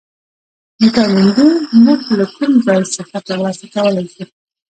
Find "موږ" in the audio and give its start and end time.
1.85-2.01